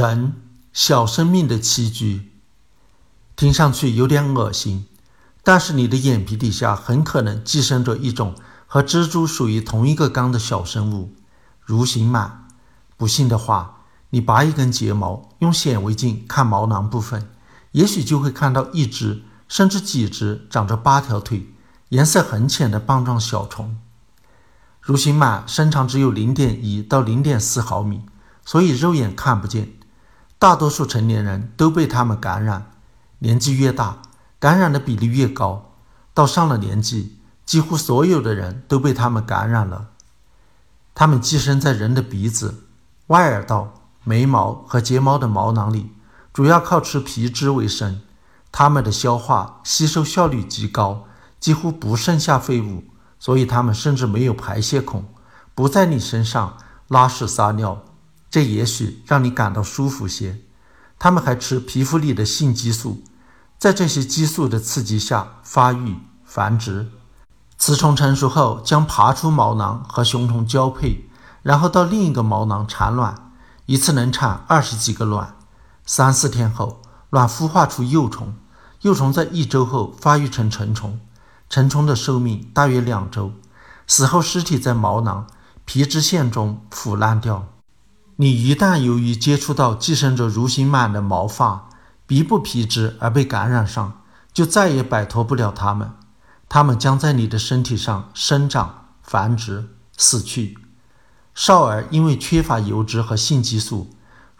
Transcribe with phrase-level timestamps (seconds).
[0.00, 0.32] 人，
[0.72, 2.30] 小生命的栖居，
[3.36, 4.86] 听上去有点恶心，
[5.44, 8.34] 但是你的眼皮底下很可能寄生着一种
[8.66, 11.12] 和蜘蛛属于同一个纲的小生物——
[11.68, 12.30] 蠕形螨。
[12.96, 17.28] 不信的话，你拔一根睫毛，用显微镜看毛囊部分，
[17.72, 21.52] 也许就会看到一只甚至几只长着八条腿、
[21.90, 23.76] 颜色很浅的棒状小虫。
[24.82, 28.00] 蠕形螨身长只有零点一到零点四毫米，
[28.46, 29.74] 所以肉眼看不见。
[30.40, 32.70] 大多数成年人都被他们感染，
[33.18, 33.98] 年纪越大，
[34.38, 35.74] 感染的比例越高。
[36.14, 39.88] 到上了年纪，几乎所有的人都被他们感染了。
[40.94, 42.64] 它们寄生在人的鼻子、
[43.08, 45.92] 外耳道、眉毛和睫毛的毛囊里，
[46.32, 48.00] 主要靠吃皮脂为生。
[48.50, 51.04] 它们的消化吸收效率极高，
[51.38, 52.84] 几乎不剩下废物，
[53.18, 55.04] 所以它们甚至没有排泄孔，
[55.54, 56.56] 不在你身上
[56.88, 57.82] 拉屎撒尿。
[58.30, 60.40] 这也许让你感到舒服些。
[60.98, 63.02] 它们还吃皮肤里的性激素，
[63.58, 66.90] 在这些激素的刺激下发育繁殖。
[67.58, 71.08] 雌虫成熟后将爬出毛囊和雄虫交配，
[71.42, 73.32] 然后到另一个毛囊产卵，
[73.66, 75.36] 一次能产二十几个卵。
[75.84, 78.34] 三四天后，卵孵化出幼虫，
[78.82, 81.00] 幼虫在一周后发育成成虫，
[81.48, 83.32] 成虫的寿命大约两周，
[83.86, 85.26] 死后尸体在毛囊
[85.64, 87.48] 皮脂腺中腐烂掉。
[88.20, 91.70] 你一旦由于接触到寄生着蠕形螨的毛发、
[92.06, 95.92] 鼻部皮脂而被感染上，就再也摆脱不了它们。
[96.46, 100.58] 它们将在你的身体上生长、繁殖、死去。
[101.34, 103.88] 少儿因为缺乏油脂和性激素，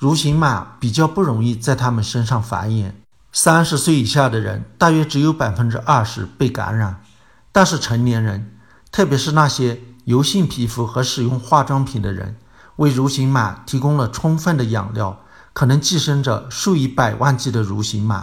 [0.00, 2.90] 蠕形螨比较不容易在他们身上繁衍。
[3.30, 7.00] 三十岁以下的人大约只有百分之二十被感染，
[7.52, 8.58] 但是成年人，
[8.90, 12.36] 特别是那些油性皮肤和使用化妆品的人。
[12.78, 15.20] 为蠕形螨提供了充分的养料，
[15.52, 18.22] 可能寄生着数以百万计的蠕形螨。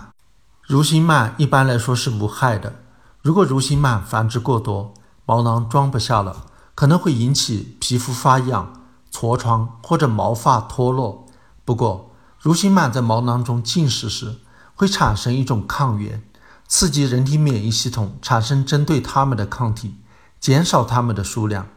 [0.68, 2.76] 蠕形螨一般来说是无害的。
[3.22, 4.94] 如果蠕形螨繁殖过多，
[5.26, 11.26] 毛囊装不下了，可能会引起皮肤发痒、痤疮或者毛发脱落。
[11.66, 12.12] 不过，
[12.42, 14.38] 蠕形螨在毛囊中进食时，
[14.74, 16.24] 会产生一种抗原，
[16.68, 19.96] 刺激人体免疫系统产生针对它们的抗体，
[20.40, 21.68] 减少它们的数量。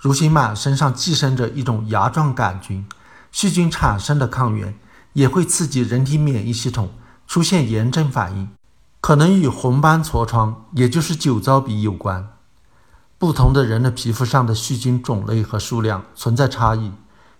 [0.00, 2.86] 蠕形螨身上寄生着一种芽状杆菌，
[3.32, 4.78] 细菌产生的抗原
[5.14, 6.90] 也会刺激人体免疫系统
[7.26, 8.50] 出现炎症反应，
[9.00, 12.28] 可能与红斑痤疮，也就是酒糟鼻有关。
[13.18, 16.92] 不同的人的皮肤上的细菌种类和数量存在差异，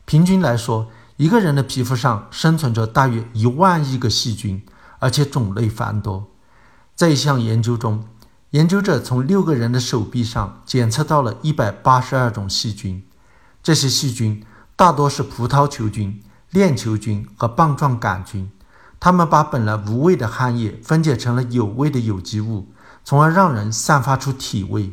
[0.07, 4.65] 平均来说，一个人的皮肤上生存着大约一万亿个细菌，
[4.99, 6.27] 而且种类繁多。
[6.95, 8.03] 在一项研究中。
[8.57, 13.05] 研究者从六个人的手臂上检测到了一百八十二种细菌，
[13.63, 14.43] 这些细菌
[14.75, 18.51] 大多是葡萄球菌、链球菌和棒状杆菌。
[18.99, 22.73] 它们把本来无味的汗液分解成了有味的有机物，
[23.05, 24.91] 从而让人散发出体味。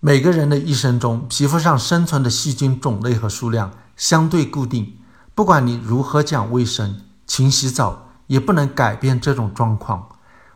[0.00, 4.96] 每个人的一生中，皮肤上生存的细菌种类和数量相对固定，
[5.34, 10.08] 不管你如何讲卫生、勤洗澡，也不能改变这种状况。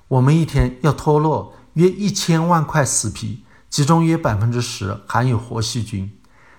[0.09, 1.53] 我们一天要脱落。
[1.79, 6.13] 约一千万块死皮，其中约百分之十含有活细菌。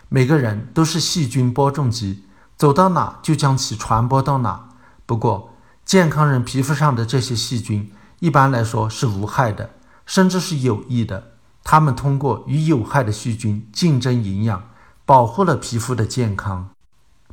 [0.08, 2.24] 每个人都是细菌播种机，
[2.56, 4.70] 走到哪就将其传播到哪。
[5.06, 5.54] 不过，
[5.84, 7.92] 健康人皮肤上的这些细菌
[8.22, 9.72] 一般来说是无害的，
[10.06, 11.34] 甚至是有益的。
[11.66, 14.70] 它们通过与有害的细菌竞争营养，
[15.06, 16.70] 保护了皮肤的健康。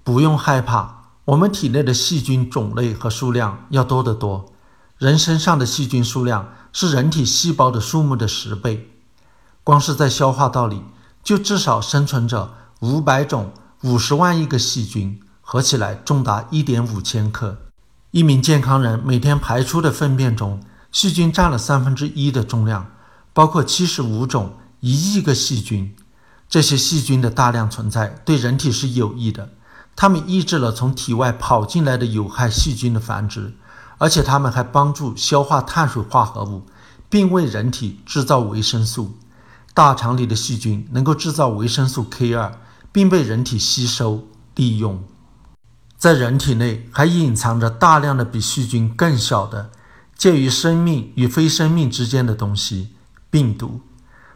[0.03, 4.53] 不用害怕，我们体内的细菌种类和数量要多得多。
[4.99, 6.49] 人身上的细菌数量。
[6.79, 8.91] 是人体细胞的数目的十倍，
[9.65, 10.83] 光是在消化道里，
[11.25, 13.51] 就至少生存着五百种、
[13.81, 17.57] 五十万亿个细菌，合起来重达一点五千克。
[18.11, 22.91] 一名健康人每天排出的粪便中，细菌占了三分之一的重量，
[23.33, 25.97] 包括七十五种、一亿个细菌。
[26.47, 29.49] 这些细菌的大量存在对人体是有益的，
[29.97, 33.55] 它们抑制了从体外跑进来的有害细菌的繁殖。
[33.99, 36.67] 而且它们还帮助消化碳水化合物，
[37.09, 39.17] 并为人体制造维生素。
[39.73, 42.59] 大肠里的细菌能够制造维生素 K 二，
[42.93, 45.05] 并被人体吸收利用。
[45.99, 49.71] 在人体内还隐藏着大量的比细菌更小的、
[50.17, 52.91] 介于生命与非生命之间的东西——
[53.31, 53.81] 病毒。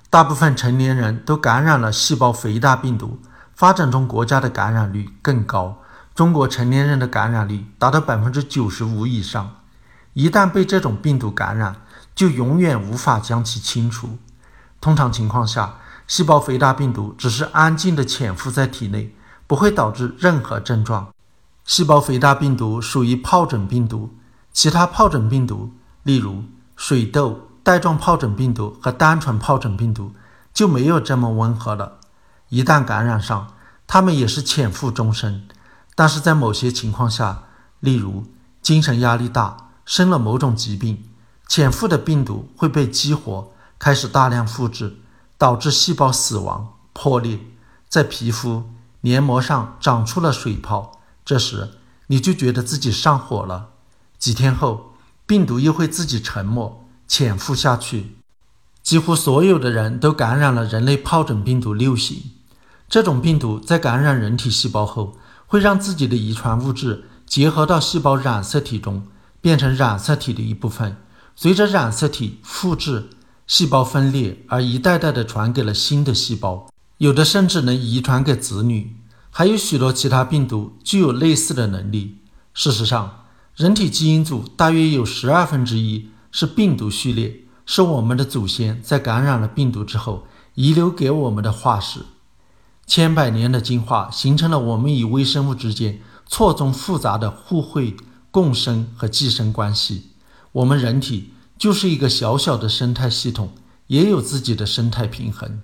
[0.08, 3.18] 大部分成年人都感染了细胞肥大病毒，
[3.54, 5.79] 发展中国家的感染率更高。
[6.20, 9.56] 中国成年人的感染率达到百分之九十五以上，
[10.12, 11.76] 一旦被这种病毒感染，
[12.14, 14.18] 就永远无法将其清除。
[14.82, 15.76] 通常情况下，
[16.06, 19.14] 细胞肥大病毒只是安静地潜伏在体内，
[19.46, 21.08] 不会导致任何症状。
[21.64, 24.14] 细胞肥大病毒属于疱疹病毒，
[24.52, 25.72] 其他疱疹病毒，
[26.02, 26.44] 例如
[26.76, 30.12] 水痘、带状疱疹病毒和单纯疱疹病毒，
[30.52, 31.94] 就没有这么温和了。
[32.50, 33.54] 一旦感染上，
[33.86, 35.44] 它们也是潜伏终生。
[36.00, 37.42] 但是在某些情况下，
[37.80, 38.24] 例如
[38.62, 41.04] 精神压力大、生了某种疾病，
[41.46, 44.96] 潜伏的病毒会被激活，开始大量复制，
[45.36, 47.40] 导致细胞死亡、破裂，
[47.86, 48.70] 在皮肤
[49.02, 51.02] 黏膜上长出了水泡。
[51.22, 51.72] 这时，
[52.06, 53.72] 你就觉得自己上火了。
[54.18, 54.94] 几天后，
[55.26, 58.16] 病毒又会自己沉默、潜伏下去。
[58.82, 62.30] 几乎所有的人都感染了人类疱疹病毒六型。
[62.88, 65.18] 这种病毒在感染人体细胞后，
[65.50, 69.02] 会让自己的遗传物质结合到细胞染色体中，
[69.40, 70.96] 变成染色体的一部分。
[71.34, 73.10] 随着染色体复制、
[73.48, 78.94] 细胞分裂，而一代代的传给了新的细胞，有的甚至能遗传给子女。
[79.30, 82.18] 还有许多其他病毒具有类似的能力。
[82.54, 83.24] 事实上，
[83.56, 92.02] 人体基因组大约有十二分之一是病毒序列，是我们的祖先在感染了病毒之后遗留给我们的化石。
[92.90, 97.96] 千百年的进化形成了我们与微生物之间错综复杂的互惠
[98.32, 100.10] 共生和寄生关系。
[100.50, 103.52] 我们人体就是一个小小的生态系统，
[103.86, 105.60] 也有自己的生态平衡。